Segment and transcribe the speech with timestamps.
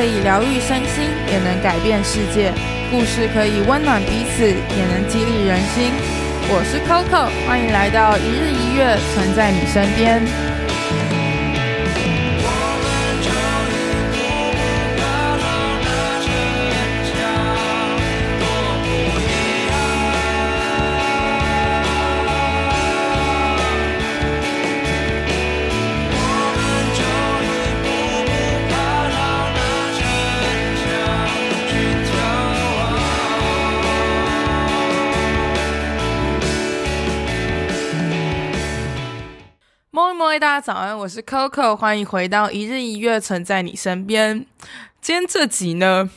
[0.00, 2.54] 可以疗愈身心，也能改变世界；
[2.90, 5.92] 故事可以温暖彼此，也能激励人心。
[6.48, 10.49] 我是 Coco，欢迎来到一日一月，存在你身边。
[40.40, 44.46] 大家早安，我是 Coco，欢迎回到一日一月，存在你身边。
[45.02, 46.08] 今天这集呢，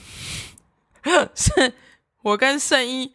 [1.36, 1.73] 是
[2.22, 3.14] 我跟圣依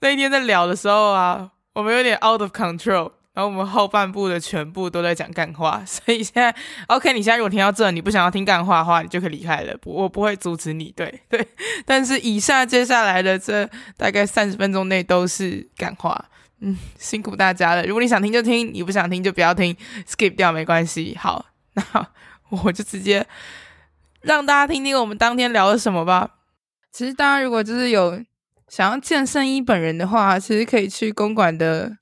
[0.00, 6.54] 那天在聊的时候啊，我们有点 out of control，然后我们后半部的全部都在讲干话， 所以现在
[6.88, 11.48] OK，你现在如果听到这，你不想要听干话的话，你就可以离开了，我不会阻止你，对 对。
[11.86, 13.66] 但是以下接下来的这
[13.96, 16.26] 大概三十分钟内都是干话。
[16.60, 17.84] 嗯，辛苦大家了。
[17.84, 19.76] 如果你想听就听，你不想听就不要听
[20.08, 21.14] ，skip 掉没关系。
[21.20, 21.82] 好， 那
[22.48, 23.26] 我就直接
[24.22, 26.30] 让大家听听我们当天聊了什么吧。
[26.90, 28.22] 其实大家如果就是有
[28.68, 31.98] 想要见圣依本人的话，其实可以去公馆的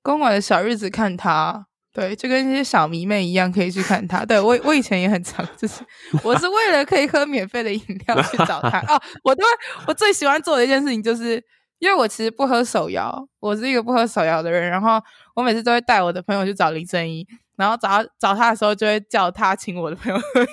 [0.00, 1.66] 公馆的小日子看他。
[1.92, 4.24] 对，就跟那些小迷妹一样，可以去看他。
[4.24, 5.84] 对，我我以前也很常， 就是
[6.22, 8.78] 我是为了可以喝免费的饮料去找他。
[8.88, 9.42] 哦，我都
[9.86, 11.44] 我最喜欢做的一件事情就是。
[11.82, 14.70] 因为我其实不喝手摇，我是一个不喝手摇的人。
[14.70, 15.02] 然后
[15.34, 20.46] 我每次都会带我的朋友去找林正英，然后找他找他的时候，就会叫他请我的朋友喝。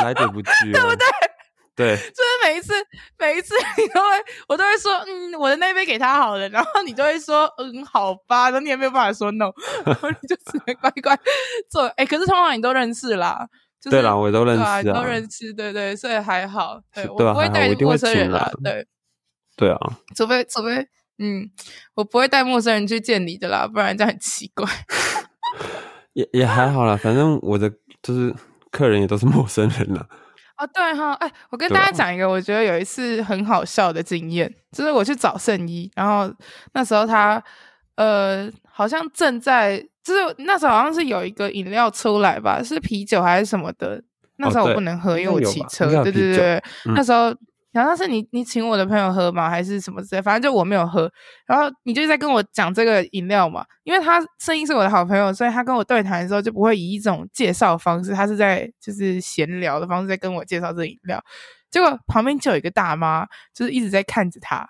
[0.02, 1.06] 来者不拒，对不 对？
[1.76, 2.72] 对，就是每一次，
[3.18, 4.06] 每一次你都会，
[4.48, 6.48] 我都会说，嗯，我的那杯给他好了。
[6.48, 8.44] 然后你就会说，嗯，好吧。
[8.44, 9.52] 然后你也没有办法说 no，
[9.84, 11.14] 然后你就只能乖乖
[11.70, 11.84] 做。
[11.98, 13.46] 哎，可是通常你都认识啦，
[13.78, 16.80] 就是、对啦，我都认识啊，啊，都认识，对对，所以还好。
[16.94, 18.86] 对，对我不会带陌生人啦，对。
[19.58, 19.78] 对啊，
[20.14, 20.86] 除非除非，
[21.18, 21.50] 嗯，
[21.94, 24.64] 我不会带陌生人去见你的啦，不然这样很奇怪。
[26.12, 27.68] 也也还好啦，反正我的
[28.00, 28.32] 就是
[28.70, 30.06] 客人也都是陌生人啦。
[30.56, 36.32] 哦，对哈，哎，我跟大家讲一个，我觉得有一次很好笑的经验，就是我去找圣依，然后
[36.74, 37.42] 那时候他
[37.96, 44.00] 呃好像正在，就是那时候好像是有一个饮料出来吧，是啤酒还是什么的，
[44.36, 47.34] 那时候我不能喝，哦、因为我骑车，对对对对，嗯、那时候。
[47.70, 49.50] 然后是你，你请我的朋友喝吗？
[49.50, 50.22] 还是什么之类？
[50.22, 51.10] 反正就我没有喝。
[51.46, 61.22] 然后你就在跟我讲这个饮料嘛，因为他声音是我的好朋友，所以他跟我对谈的时候就不会以一种介绍方式，他是在就是闲聊的方式在跟我介绍这饮料。
[61.70, 64.68] 结果旁边就有一个大妈，就是一直在看着他，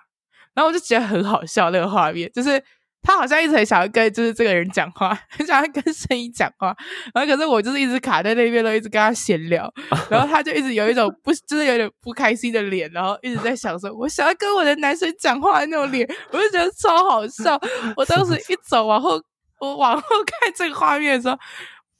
[0.53, 2.63] 然后我就觉得很好笑那个画面，就是。
[3.01, 6.75] 他好像一直很想要跟就是这个人讲话， 很想要跟声音讲话，
[7.13, 9.71] 然后可是我就是一直卡在那边，都一直跟他闲聊，
[10.11, 17.59] 然后他就一直有一种不就是有点不开心的脸，然后一直在想说，我想要跟我的男生讲话的那种脸， 我就觉得超好笑。
[17.95, 19.19] 我当时一走往后，
[19.59, 21.39] 我往后看这个画面的时候，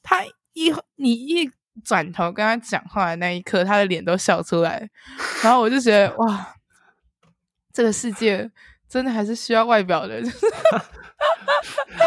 [0.03, 0.23] 他
[0.53, 1.49] 一你一
[1.83, 4.89] 转头跟他讲话的那一刻，他的脸都笑出来，
[5.41, 6.55] 然后我就觉得哇，
[7.73, 8.51] 这个世界。
[8.89, 10.39] 真的还是需要外表的，就 是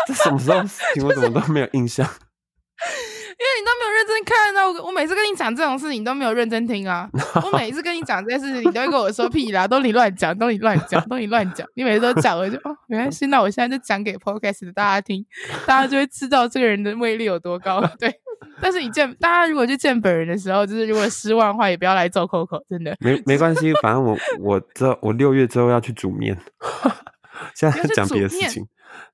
[0.09, 2.07] 这什么时候事情我怎么都没有印象？
[2.07, 4.67] 因为你都没有认真看啊！
[4.67, 7.09] 我我每次跟你讲这种事情，你都没有认真听啊！
[7.43, 11.67] 我每一次跟你讲这件事情，你都会跟我说屁啦，都你乱讲，都你乱讲，都你乱讲。
[11.75, 15.25] 你每次都讲，我就哦，没关系，那我现在就讲给 Podcast 的大家听，
[15.67, 17.81] 大家就会知道这个人的魅力有多高。
[17.99, 18.22] 对。
[18.61, 23.73] 但是你见大家如果去见本人的时候，就是如果失望的话，也不要来揍 Coco，真的 没没关系。
[23.83, 26.37] 反正我我这我六月之后要去煮面，
[27.55, 28.67] 现在讲别的事情。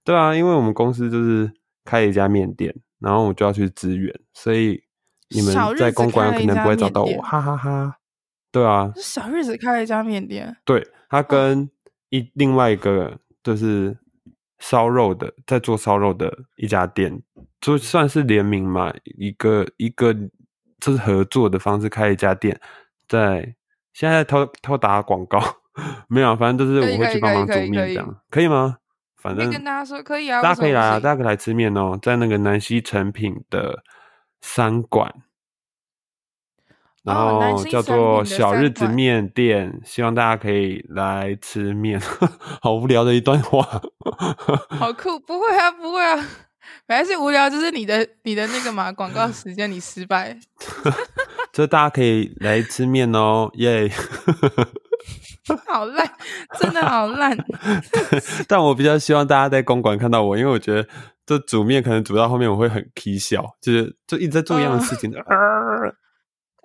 [0.05, 1.51] 对啊，因为我们公司就是
[1.85, 4.83] 开了一家面店，然后我就要去支援，所以
[5.31, 7.97] 你们在公关可能不会找到我，哈哈哈哈。
[8.51, 11.71] 对啊，小日子开了一家面店，对，他跟
[12.09, 13.97] 一、哦、另外一个就是。
[14.61, 17.23] 烧肉的，在做烧肉的一家店，
[17.61, 20.15] 就算是联名嘛，一个一个
[20.81, 22.61] 就是合作的方式开一家店，
[23.09, 23.55] 在
[23.93, 25.43] 现在偷偷打广告，
[26.09, 28.79] 没有，反正就是我会去帮忙煮面这样，可以吗？
[29.17, 33.83] 反正跟大家说可以啊，大家可以来啊，大家可以来吃面哦，在那个南西成品的
[34.41, 35.13] 三馆。
[37.05, 41.99] 然后叫做小日子面店，哦、希望大家可以来吃面。
[42.61, 43.63] 好无聊的一段话，
[44.79, 45.19] 好酷！
[45.21, 46.23] 不会啊，不会啊，
[46.87, 50.37] 本来是无聊，就是你的你的那个嘛广告时间你失败。
[51.53, 55.59] 就大家可以来吃面哦，耶、 yeah！
[55.67, 56.07] 好烂，
[56.61, 57.37] 真的好烂。
[58.47, 60.87] 但我比较希望大家在公馆看到我，因为我觉得
[61.27, 65.11] 这煮面可能煮到后面我会很 k 笑，就是就一直在做一样的事情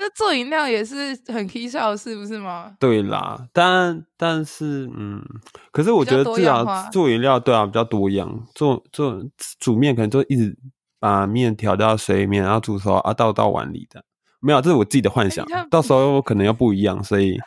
[0.03, 2.75] 那做饮料也是很 k 笑，是不是吗？
[2.77, 5.23] 对啦，但但是嗯，
[5.71, 9.23] 可是我觉得至少做饮料对啊比较多样，做做
[9.59, 10.53] 煮面可能就一直
[10.99, 14.03] 把面调到水里面，然后煮熟啊倒到碗里的，
[14.41, 17.39] 没有，这是我自己的幻想，欸、到时候可能要不一样，所以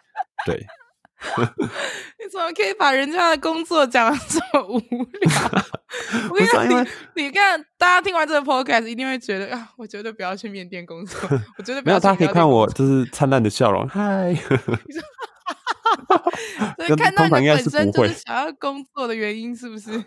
[0.46, 0.66] 对。
[2.18, 5.32] 你怎么可以把人家的工作讲的这么无聊？
[6.30, 11.18] 我跟你讲，你你看，大家听完这个 podcast 一定会觉得啊，我绝对不要去面店工作，
[11.56, 11.80] 我绝对。
[11.82, 14.34] 没有，大家可以看我就是灿烂的笑容，嗨。
[16.76, 19.98] 所以看到你本身就是想要工作的原因，是不是？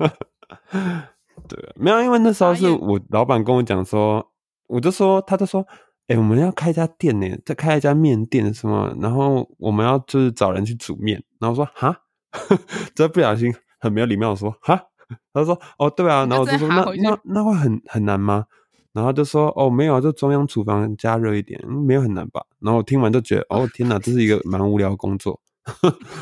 [1.48, 4.32] 对，没有，因为那时候是我老板跟我讲说，
[4.68, 5.66] 我就说，他就说。
[6.10, 12.02] 哎、欸，我们要开一家店呢，再开一家面店什么，然后我们要就是找人去煮面，然后我说哈，
[12.96, 14.86] 这不小心很没有礼貌说哈，
[15.32, 18.46] 他说哦对啊，然后我就说那那那会很很难吗？
[18.92, 22.44] 然后就说哦没有啊，就中央厨房加热一点，没有很难吧？
[22.60, 25.40] 然后我听完就觉得哦天哪，这是一个蛮无聊的工作，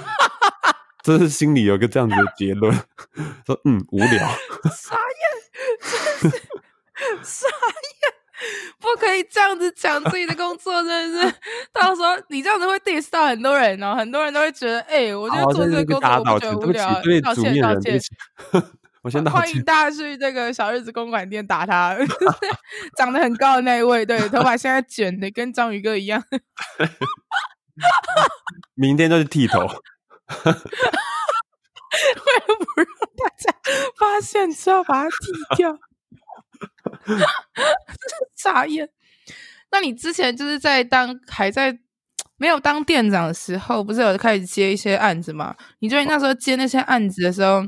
[1.02, 2.76] 这是心里有个这样子的结论，
[3.48, 4.10] 说嗯无聊，
[4.70, 6.32] 傻眼，
[7.24, 8.17] 傻眼。
[8.80, 11.36] 不可以这样子讲自己的工作，真的是
[11.74, 18.00] 到时候你这样子会 diss 到很多人哦，很多人都会觉得，哎、欸，我觉得做这个工作我不觉得无聊，道歉道歉。
[19.04, 19.40] 我先道歉。
[19.40, 21.96] 欢迎大家去这个小日子公馆店打他，
[22.98, 26.24] 长得很高的那一位，对，头发现在卷的跟章鱼哥一样。
[28.76, 29.60] 明天就去剃头。
[29.62, 29.72] 为了
[32.60, 32.86] 不让
[33.16, 33.54] 大家
[33.98, 35.78] 发现，只要把它剃掉。
[38.38, 38.90] 傻眼！
[39.72, 41.78] 那你之前就是在当还在
[42.38, 45.56] 没有当店长的时候，不是有开始接一些案子吗？
[45.80, 47.64] 你觉得那时候接那些案子的时候，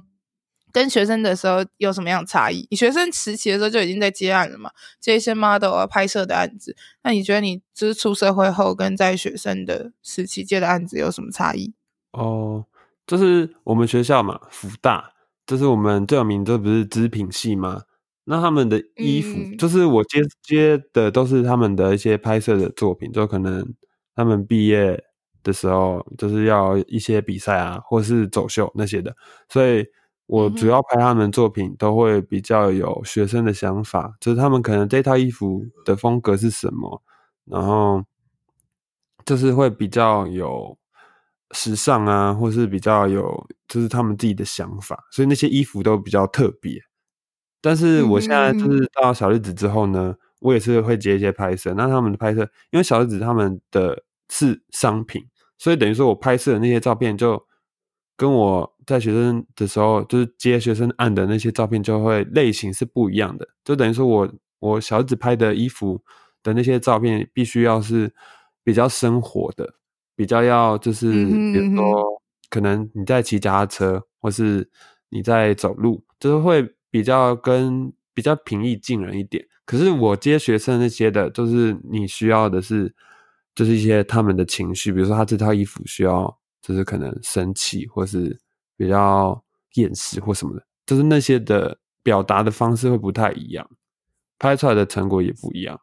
[0.71, 2.67] 跟学生的时候有什么样的差异？
[2.69, 4.69] 你学生时期的时候就已经在接案了嘛？
[4.99, 6.75] 接一些 model 啊拍摄的案子。
[7.03, 11.73] 那你觉得你就是出社会后跟在学生的时期接的案子有什么差异？
[12.11, 12.65] 哦，
[13.07, 15.11] 就是我们学校嘛，福大，
[15.47, 17.81] 就是我们最有名的不是织品系吗？
[18.25, 23.65] 那他们的衣服，嗯、就是我接接的都是他们的一些拍摄的作品，就可能
[24.15, 25.03] 他们毕业
[25.41, 29.15] 的时候就是要一些比赛啊，或是走秀那些的，
[29.47, 29.85] 所以
[30.27, 37.01] 我主要拍他们作品都会比较有学生的想法，就是他们可能这套衣服的风格是什么，
[37.45, 38.03] 然后
[39.25, 40.77] 就是会比较有
[41.51, 46.79] 时尚啊，或是比较有就是他们自己的想法，所以那些衣服都比较特别。
[47.61, 51.73] 但是我现在就是到小日子之后呢，我也是会接一些拍摄。
[51.75, 55.21] 那他们的拍摄，因为小日子他们的是商品，
[55.57, 57.45] 所以等于说我拍摄的那些照片，就
[58.15, 63.45] 跟我在学生的时候就是接学生案的那些照片，就会类型是不一样的。
[63.65, 66.01] 就等于说我我小日子拍的衣服
[66.41, 68.13] 的那些照片，必须要是
[68.63, 69.73] 比较生活的，
[70.15, 74.69] 比较要就是比如说可能你在骑脚踏车，或是
[75.09, 76.73] 你在走路，就是会。
[76.89, 82.93] 比较跟比较平易近人一点，可是我接学生那些的，就是你需要的是，
[83.55, 88.39] 就是一些他们的情绪，比如说他这套衣服需要，就是可能生气，或是
[88.75, 89.41] 比较
[89.75, 93.69] 厌世或什么的，就是那些的表达的方式会不太一样，
[94.37, 95.79] 拍出来的成果也不一样，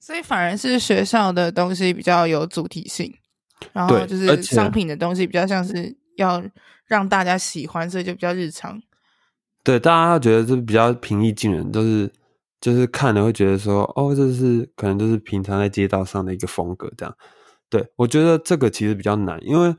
[0.00, 3.14] 所以反而是学校的东西比较有主题性，
[3.72, 6.42] 然后就是商品的东西比较像是要
[6.86, 8.82] 让大家喜欢，所以就比较日常。
[9.62, 12.10] 对，大家觉得这比较平易近人，就是
[12.62, 17.14] 就是看了会觉得说，哦，这是可能就是平常在街道上的一个风格这样。
[17.68, 19.74] 对，我觉得这个其实比较难，因为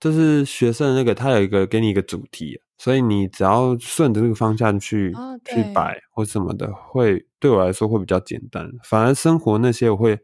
[0.00, 8.68] 就是学生那个他有一个给你一个主题，所以你只要顺着这个方向去、哦、去摆或什么的，会对我来说会比较简单。
[8.82, 10.18] 反而生活那些我会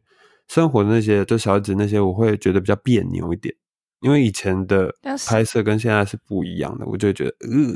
[0.48, 3.54] 生活的那些就小孩子那些我会觉得比较别扭一点，
[4.00, 4.92] 因为以前的
[5.28, 7.74] 拍摄跟现在是不一样的，我就会觉得呃。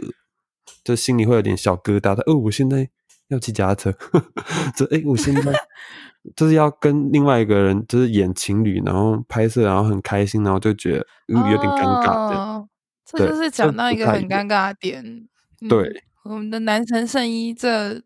[0.85, 2.88] 就心里会有点小疙瘩的哦，我现在
[3.28, 3.92] 要骑脚踏车，
[4.76, 5.52] 这哎、欸，我现在
[6.37, 12.12] 就是要跟另外一个人就是演情侣，然后拍摄，然后很开心，然后就觉得、嗯、有点尴尬。
[12.12, 12.69] 哦，
[13.04, 15.28] 这就是讲到一个很尴尬的点。
[15.69, 15.88] 对、
[16.25, 18.02] 嗯，我们的男神圣衣这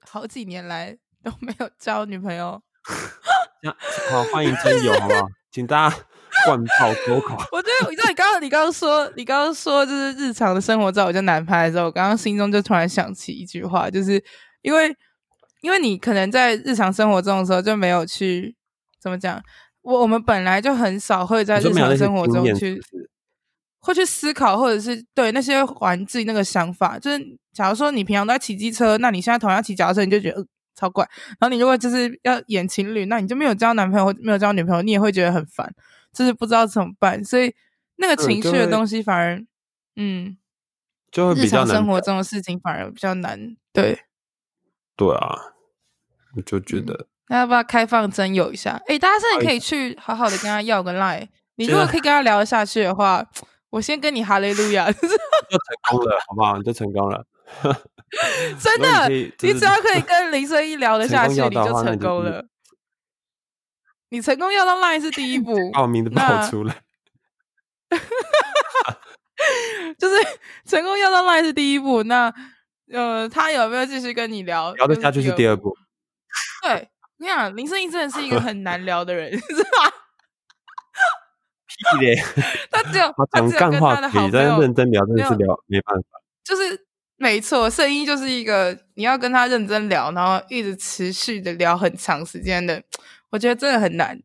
[0.00, 2.62] 好几年来都没有交女朋友。
[4.10, 5.26] 好，欢迎真友，好不好？
[5.50, 5.96] 请大家。
[6.44, 14.22] 灌炮多口， 我觉得，你知道，你刚刚你刚刚说，你刚刚说，就是日常的生活照比较难拍的时候，我刚刚心中就突然想起一句话，就是
[14.62, 14.94] 因为，
[15.62, 18.54] 因为你可能在日常生活中的时候就没有去
[19.00, 19.42] 怎么讲，
[19.82, 22.80] 我我们本来就很少会在日常生活中去，
[23.80, 27.18] 会去思考，或者是对那些环境那个想法，就是
[27.52, 30.44] 假如说你平常都在骑机车，那你现在同样骑脚踏车，你就觉得。
[30.76, 31.08] 超怪。
[31.38, 35.72] 然后你如果就是要演情侣，那你就没有交男朋友或没有交女朋友，你也会觉得很烦，
[36.14, 37.22] 就是不知道怎么办。
[37.24, 37.54] 所以
[37.96, 39.44] 那个情绪的东西反而，
[39.96, 40.36] 嗯，
[41.10, 41.66] 就会比较难。
[41.66, 43.56] 日常生活中的事情反而比较难。
[43.72, 44.04] 对，
[44.96, 45.52] 对啊，
[46.36, 48.80] 我就觉得，那、嗯、要不要开放征友一下？
[48.86, 51.28] 哎，大家现在可以去好好的跟他要个 line。
[51.56, 53.24] 你如果可以跟他聊得下去的话，
[53.70, 55.08] 我先跟你哈利路亚， 就成
[55.90, 56.56] 功了，好不好？
[56.58, 57.24] 你就成功了，
[58.58, 62.44] 真的，你，只要可以跟林生一聊得下去，你就成功了。
[64.14, 66.76] 你成功要到 line 是第一步， 把我名字报出来，
[69.98, 70.14] 就是
[70.64, 72.04] 成功要到 line 是第一步。
[72.04, 72.32] 那
[72.92, 74.72] 呃，他有没有继续跟你聊？
[74.74, 75.76] 聊得下去是第二步。
[76.62, 79.92] 对，你想林声一真的是一个很难聊的人，是吧？
[81.98, 82.14] 屁咧！
[82.70, 86.20] 他只有他讲干话可以，但是认真聊真的是聊没办法。
[86.44, 92.80] 就是没错，声一就是一个你要跟他认真聊，然后一直持续的聊很长时间的，
[93.34, 94.16] 我觉得真的很难，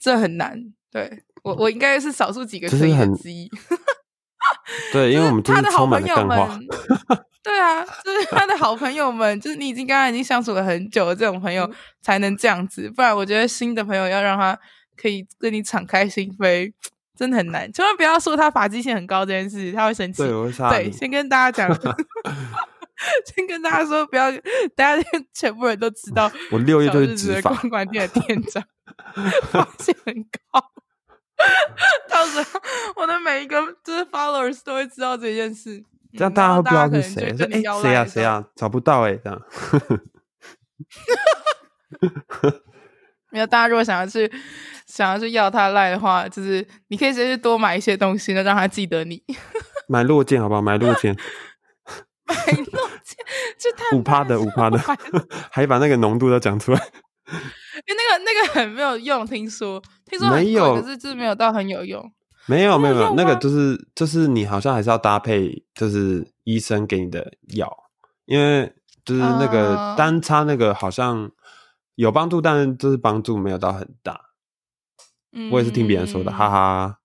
[0.00, 0.58] 这很难。
[0.90, 2.88] 对我，我应该是少数几个之
[3.30, 3.50] 一。
[4.92, 6.38] 对，因为我们他的好朋友们，
[7.42, 11.70] 对啊，就是他的好朋友们，就是你已经跟他已经相处了很久的这种朋友
[12.00, 14.58] 才能这样子，不然我觉得新的朋友要让他。
[14.98, 16.72] 可以跟你敞开心扉，
[17.14, 17.70] 真的很难。
[17.70, 20.22] 千万不要说他发际线很高这件事，他会生气。
[20.22, 20.30] 对，
[20.70, 21.68] 对，先跟大家讲，
[23.26, 24.30] 先跟大家说，不要，
[24.74, 26.30] 大家全部人都知道。
[26.50, 27.54] 我六月就是直发。
[27.54, 28.62] 公关店的店长，
[29.50, 30.72] 发际线很高。
[32.08, 32.60] 到时候
[32.96, 35.84] 我的每一个就是 followers 都会知道这件事，
[36.14, 37.36] 这样大家会不知道是谁。
[37.36, 39.42] 说哎，谁呀谁呀，找不到哎、欸，这样。
[43.30, 44.30] 没有，大家如果想要去。
[44.86, 49.20] 想要去要他赖的话，就是你可以直接去多买一些东西，呢，让他记得你。
[49.88, 50.62] 买落件好不好？
[50.62, 51.14] 买落剑，
[52.26, 53.16] 买落剑
[53.58, 54.78] 就太五趴的五趴的，
[55.50, 56.80] 还把那个浓度都讲出来。
[57.28, 62.12] 因为那个那个很没有用，听说听说没有，可是就是没有到很有用。
[62.46, 67.68] 没有没有没有，那个就是就是你好像还是要搭配，就是医生给你的药，
[68.24, 68.72] 因为
[69.04, 71.28] 就是那个单擦那个好像
[71.96, 74.20] 有帮助，但是就是帮助没有到很大。
[75.50, 76.98] 我也是听别人说的，嗯、哈哈。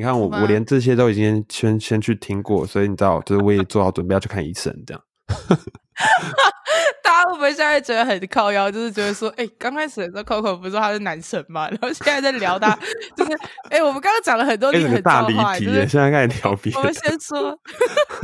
[0.00, 5.02] 你看我，我连这些都已经先先去听过，所以你知道，就是我也做好准备要去看医生，这样。
[7.04, 8.70] 大家会不会现在觉得很靠腰？
[8.70, 11.68] 就是觉得说，哎、欸，刚开始的时候，Coco 不是说他是男神嘛？
[11.68, 12.74] 然后现在在聊他，
[13.14, 13.32] 就是，
[13.68, 16.78] 哎、欸，我们刚刚讲了很多你很大话，就是现在开始聊别的。
[16.78, 17.58] 我们先说，我们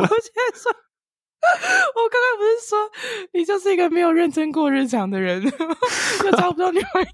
[0.08, 0.72] 先说，
[1.92, 2.90] 我刚刚不是说
[3.34, 5.42] 你就是一个没有认真过日常的人，
[6.24, 7.08] 又找不到女朋友。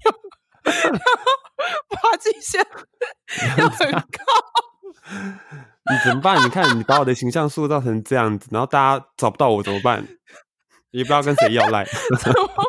[0.63, 0.99] 然后
[1.89, 2.65] 发际线
[3.57, 3.99] 要很高，
[5.11, 6.43] 你怎么办？
[6.43, 10.07] 你看，你把我的形象塑造成这样子，然后大家找不到我怎么办？
[10.91, 11.85] 也不知道跟谁要赖，
[12.19, 12.63] 怎么办？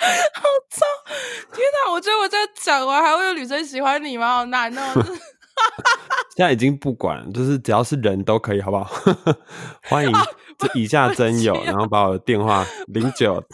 [0.00, 0.86] 好糟！
[1.52, 4.36] 天哪，我觉得我这样讲完还会有女生喜欢你吗？
[4.36, 4.82] 好难哦！
[6.36, 8.90] 现在已经不管，就是只要是人都可以，好不好？
[9.88, 10.12] 欢迎
[10.58, 13.44] 这以下真友， 然后把我的电话零九。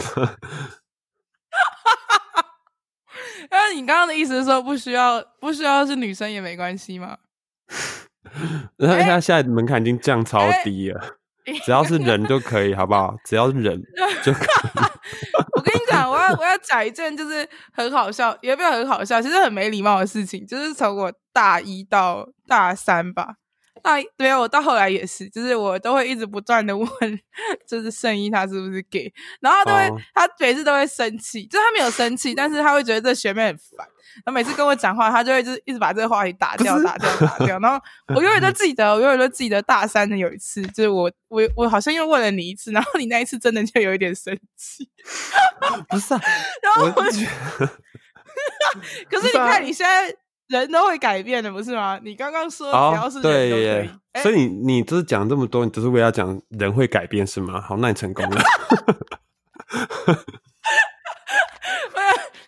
[3.50, 7.16] 那你刚刚的意思是说，不需要不需要是女生也没关系吗？
[8.76, 11.00] 然后他现在门槛已经降超低了，
[11.46, 13.14] 欸、 只要是人就可以，好不好？
[13.24, 13.80] 只要是人
[14.22, 14.48] 就可以。
[15.54, 23.36] 我跟你讲，我要我要讲一件就是很好笑，也不有很好笑，其实很没礼貌的事情，就是从我大一到大三吧。
[23.86, 26.88] 那对啊，我到后来也是，就是我都会一直不断的 问，
[27.68, 30.00] 就是圣一他是不是 gay，然后他都会，oh.
[30.12, 33.86] 他每次都会生气，就是他没有生气，但是他会觉得这学妹很烦，
[34.24, 37.80] 他每次跟我讲话，他就会就是一直把这个话题打掉，打掉，打掉，然后
[38.12, 44.90] 我永远都记得，我永远都记得大三的有一次，就是我我我好像又问了你一次，然后你那一次真的就有一点生气，
[45.88, 46.20] 不是啊，
[46.60, 47.24] 然后我觉
[47.60, 47.66] 得，
[49.08, 50.12] 可是你看你现在。
[50.48, 51.98] 人都会改变的，不是吗？
[52.02, 57.60] 你刚刚说只要是人都可以，哦对欸、所以你你就是讲这么多，你只是为了讲人会改变是吗？
[57.60, 58.42] 好，那你成功了。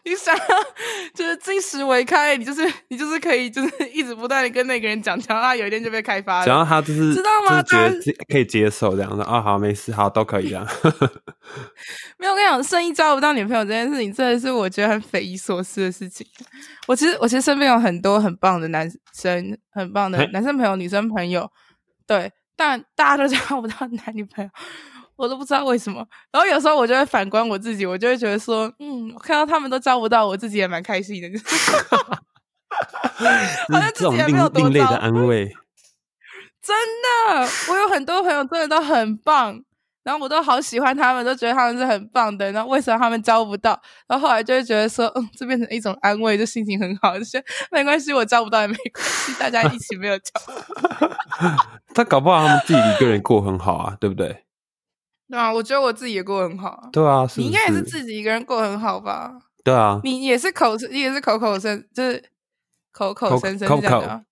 [0.08, 0.34] 你想
[1.14, 7.62] 就是金石为开，你就是你就是可以就是一直不断的跟那个人讲，讲到他有一天就被开发了，讲到他就是知道吗？
[7.62, 10.66] 就是觉得可以接受这样的啊、哦，好，没事，好，都可以啊。
[12.18, 16.26] 没有，我跟你讲，生意交不到女朋友这件事情，真的是我觉得很匪夷所思的事情。
[16.86, 21.50] 我其实我其实身边有很多很棒的男生，很棒的男生朋友、女生朋友，
[22.06, 23.74] 对，但大家都 交不到
[24.04, 24.50] 男女朋友。
[25.18, 31.28] 我都不知道为什么，然后有时候我就会反观我自己，我就会觉得说，嗯，我看到他们都招不到，我自己也蛮开心的，
[33.68, 34.68] 好像自己也没有多招。
[34.68, 35.50] 另类的安慰。
[36.62, 36.76] 真
[37.34, 39.58] 的，我有很多朋友真的都很棒，
[40.04, 42.52] 然后我都好喜欢他们，都觉得他们是很棒的。
[42.52, 43.80] 然后为什么他们招不到？
[44.06, 50.32] 然后后来就会觉得说，嗯，这变成一种安慰，就心情很好， 就是没关系，我招不到也没关系，大家一起没有招。
[51.94, 54.44] 他搞不好他们自己一个人过很好啊，对不对？
[55.30, 56.88] 对啊，我觉得我自己也过很好。
[56.92, 59.32] 对啊，是是，你应该也是自己一个人过很好吧？
[59.62, 62.22] 对啊，你也是口，你也是口口声，就是
[62.92, 64.24] 口口声声讲的，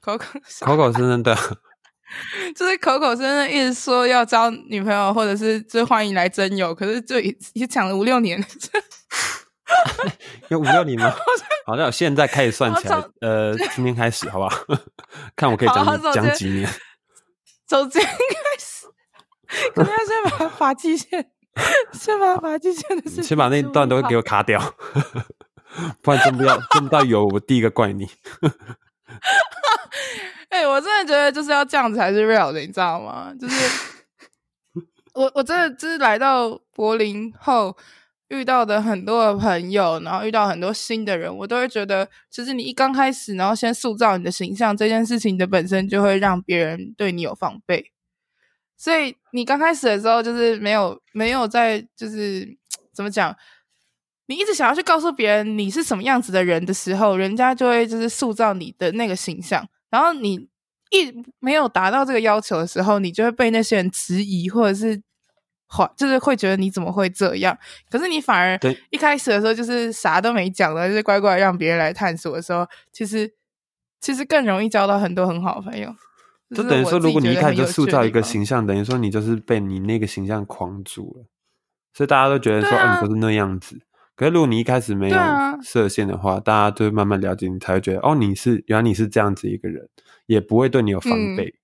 [0.00, 1.36] 口口 口口声声的。
[2.56, 8.44] 就是口口声声一直说要交女朋友，或者是最欢迎来征友，可是就已经讲了五六年，
[10.50, 11.14] 有五六年吗？
[11.64, 14.50] 好，那我现在开始算起来，呃，今天开始好不好？
[15.36, 16.68] 看我可以讲讲几年。
[17.68, 18.16] 从今天开
[18.58, 18.79] 始，
[19.74, 21.30] 可能要先把发际线，
[21.92, 24.60] 先把发际线的事，先把那段都给我卡掉，
[26.02, 28.08] 不然真不要真不到有我第一个怪你。
[30.50, 33.32] 哎、欸，我真的觉得就是要这样子才是 real 的，你知道吗？
[33.40, 33.80] 就是
[35.14, 37.76] 我我真的就是来到柏林后
[38.28, 47.92] 遇到的很多的朋友，然后遇到很多新的人，我都会觉得，其实你一刚开始，然后先塑造你的形象，这件事情的本身就会让别人对你有防备。
[48.80, 52.48] 所以你刚开始的时候，就是没有没有在就是
[52.94, 53.36] 怎么讲，
[54.24, 59.68] 你一直想要去告诉别人你是什么样子的人的时候，人家就会就是塑造你的那个形象。
[59.90, 60.48] 然后你
[60.90, 65.02] 一没有达到这个要求的时候，你就会被那些人质疑，或者是
[65.68, 67.58] 怀，就是会觉得你怎么会这样？
[67.90, 68.58] 可是你反而
[68.88, 73.30] 一开始的时候就是啥都没讲的，就是乖乖让别人来探索的时候，其实
[74.00, 75.94] 其实更容易交到很多很好的朋友。
[76.54, 81.26] 就等于说，如果你一开始就塑造一个形象，等于说你就是被你那个形象框住了，
[81.94, 83.80] 所以大家都觉得说，啊、哦，你都是那样子。
[84.16, 85.18] 可是如果你一开始没有
[85.62, 89.88] 设限的话，啊、大家就会慢慢了解你，才会觉得哦，你是原来你是这样子一个人，
[90.26, 91.46] 也不会对你有防备。
[91.46, 91.54] 嗯、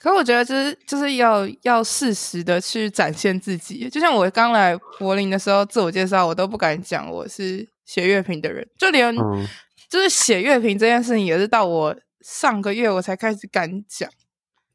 [0.00, 9.46] 可我觉得就是就是要要适时的去展现自己，就像我刚来柏林的时候，自我介绍我都不敢讲我是写乐评的人，就连、嗯、
[9.88, 14.08] 就是写乐评这件事情也是到我上个月我才开始敢讲。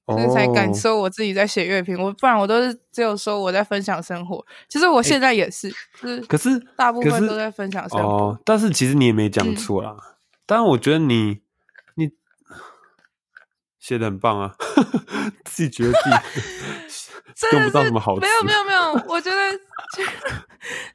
[0.07, 4.45] 所以才敢说我自己在写乐评，我不然我都是只有说我在分享生活。
[4.69, 5.67] 其实我现在也是，
[5.99, 8.07] 就是可是大部分都在分享生活。
[8.07, 9.97] 哦，但是其实你也没讲错啦。
[10.45, 11.39] 当然，我觉得你
[11.95, 12.11] 你
[13.81, 14.55] 写的很棒啊，
[15.43, 16.15] 自己觉得自己
[17.53, 18.21] 用不到什么好词。
[18.21, 19.37] 没有没有没有， 我觉得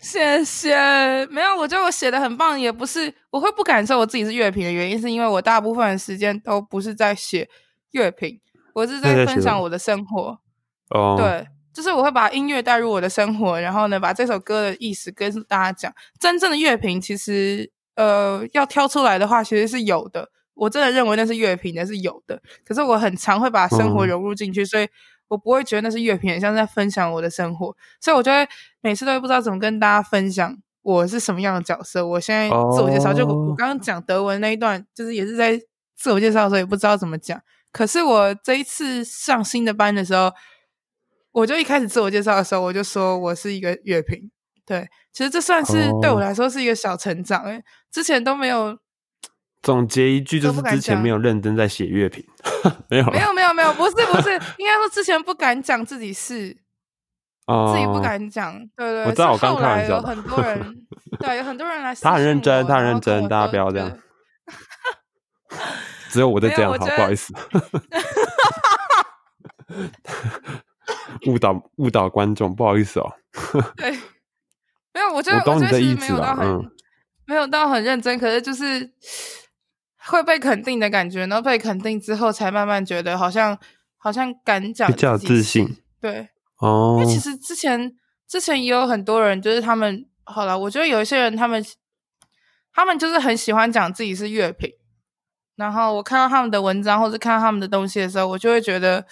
[0.00, 7.48] 谢谢没有，我觉得我写的很棒，也不是我会不感受我自己是乐评的原因，是因为我大部分的时间都不是在写
[7.90, 8.40] 乐评。
[8.72, 10.38] 我是在分享我的生活，
[10.90, 15.92] 哦，对，就是我会把音乐带入我的生活，然后呢，把这首歌的意思跟大家讲。
[16.20, 20.30] 真正的乐评，其实呃，要挑出来的话，其实是有的。
[20.54, 22.40] 我真的认为那是乐评，那是有的。
[22.64, 24.86] 可是我很常会把生活融入进去，嗯、所以
[25.30, 27.74] 我不会觉得那是乐评，很像在分享我的生活。
[28.00, 28.46] 所以我就会
[28.80, 32.04] 每次都会不知道怎么跟大家分享我是什么样的角色。
[32.04, 35.56] 我现在自我介绍，哦、就我我刚刚讲德文那一段，就是也是在
[35.96, 37.40] 自我介绍的时候也不知道怎么讲。
[37.70, 40.32] 可是我这一次上新的班的时候，
[41.30, 44.30] 我就一开始自我介绍的时候，我就说我是一个乐评。
[44.66, 47.44] 对，其实这算是对我来说是一个小成长。
[47.44, 47.62] 诶、哦、
[47.92, 48.76] 之前都没有
[49.62, 52.24] 总结一句，就是之前没有认真在写乐评，
[52.88, 56.56] 没有，没有，没有，没有，不是，不是，应该说之前不敢讲自己是，
[57.46, 58.58] 哦、自己不敢讲。
[58.76, 60.86] 对对，我知道，我刚开玩笑，有很多人，
[61.20, 63.98] 对，有很多人来，他很认真，他很认真，大家不要这样。
[66.10, 67.32] 只有我在这样，好，不好意思，
[71.26, 73.12] 误导误导观众，不好意思哦。
[73.76, 73.90] 对，
[74.92, 76.70] 没有，我觉得我懂你的意思了，嗯，
[77.26, 78.90] 没有到很认真，可是就是
[80.10, 83.56] 会被肯定的感觉，然后被肯定之后，才慢慢觉得好像
[83.96, 85.76] 好像敢讲，比较自信。
[86.00, 87.92] 对，哦，因为其实之前
[88.26, 91.64] 之前也有很多人，就是他们好了，我觉得有一些人，他们
[92.72, 94.68] 他们就是很喜欢讲自己是乐评。
[95.54, 99.06] 然后我看到他们的文章，或者看到他们的东西的时候，我就会觉得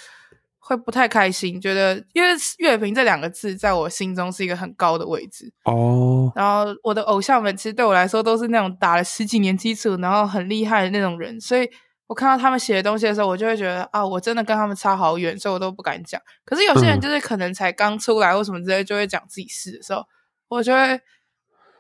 [0.69, 2.29] 会不太开心，觉得因为
[2.59, 6.31] 乐评这两个字在我心中是一个很高的位置哦。
[6.37, 11.67] 然后我的偶像们其实对我来说都是那种打了十几年基础，然后很厉害的那种人，所以
[12.07, 16.21] 我看到他们写的东西的时候，我就会觉得啊，我真的跟他们差好远，所以我都不敢讲。
[16.45, 20.05] 可是有些人就是可能才刚出来或什么之类，就会讲自己是的时候，
[20.49, 21.01] 我就会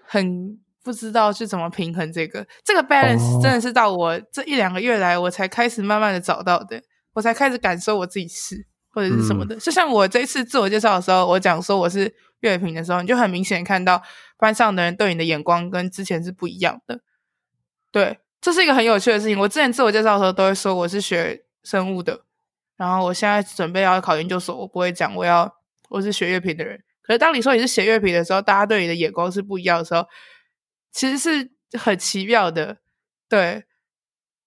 [0.04, 0.58] 很。
[0.84, 6.80] 不知道去怎么平衡这个，这个 balance 真的是到我这一两个月来，我才开始慢慢的找到的，
[7.12, 9.54] 我才开始感受我自己是或者是什么的。
[9.54, 14.02] 嗯、就像我这一次自我介绍的时候，我讲说我是乐评的时候，你就很明显看到
[14.36, 17.00] 班上的人对你的眼光跟之前是不一样的。
[17.90, 19.38] 对，这是一个很有趣的事情。
[19.38, 22.22] 我之前自我介绍的时候都会说我是学生物的，
[22.76, 25.52] 然后我现在准备要考研究所，我不会讲我要
[25.88, 26.82] 我是学乐评的人。
[27.02, 30.06] 可是当你说你是写乐评的时候，大家对你的眼光是不一样的时候，
[30.92, 32.76] 其实是很奇妙的。
[33.28, 33.64] 对，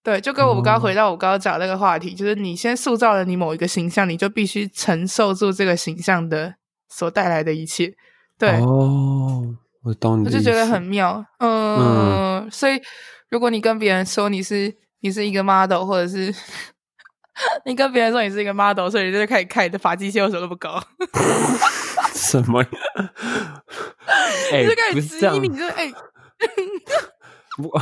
[0.03, 6.55] 对，就跟我们刚刚回到我刚刚讲那个话题，嗯、就是你先塑造了你某一个形象，你就必须承受住这个形象的
[6.89, 7.93] 所带来的一切。
[8.37, 11.23] 对，哦，我懂你，我就觉得很妙。
[11.37, 12.81] 嗯，嗯，所以
[13.29, 16.33] 如果你跟别人说你是你是一个 model，或者是
[17.65, 20.81] 你跟别人说你是一个 model，所以你就开始看你的发际线为什么那么高。
[22.13, 22.65] 什么？
[24.51, 25.93] 哎、欸，不是这样，你就哎，
[27.61, 27.81] 我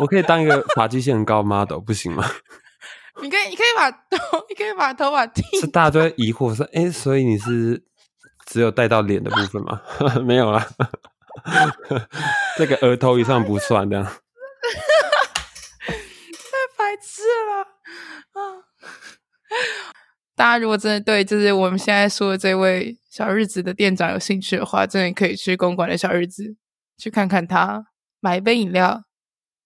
[0.00, 2.24] 我可以当一个发际线很高 model，不行吗？
[3.22, 5.42] 你可以，你可以把头，你可以把头发剃。
[5.60, 7.82] 是大家都在疑惑说，哎、欸，所以你是
[8.46, 9.82] 只有带到脸的部分吗？
[10.24, 10.66] 没有啦，
[12.56, 14.04] 这个额头以上不算这样。
[14.06, 14.12] 太
[16.78, 17.62] 白痴了
[18.32, 18.64] 啊！
[20.34, 26.56] 大家如果真的对就是我们现在说的这位小日子的店长有兴趣的话，真的可以去公馆的小日子
[26.96, 27.84] 去看看他，
[28.20, 29.02] 买一杯饮料。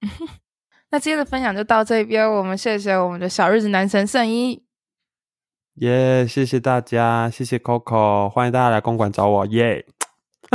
[0.91, 4.65] 那今天的分享就到这边，我们谢谢我们的小日子男神圣一，
[5.77, 6.27] 耶！
[6.27, 9.85] 谢谢大家，谢谢 Coco，欢迎大家来公馆找我，耶！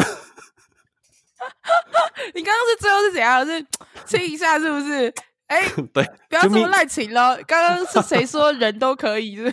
[2.35, 3.45] 你刚刚是最后是怎样？
[3.45, 3.65] 是
[4.05, 5.13] 亲一下是不是？
[5.47, 7.35] 哎， 对，不要这么滥情了。
[7.43, 9.35] 刚刚是谁说人都可以？
[9.35, 9.51] 是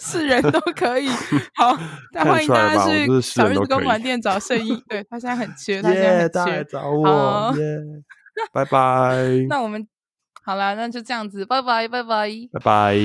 [0.00, 1.06] 是人都可以。
[1.54, 1.78] 好，
[2.12, 4.74] 那欢迎大家去小日子公馆店找圣一。
[4.88, 6.64] 对，他现在很缺，他现在很缺。
[6.64, 7.54] 找我，
[8.52, 9.16] 拜拜。
[9.48, 9.86] 那我们
[10.44, 12.98] 好了，那就这样子，拜拜，拜拜，拜拜。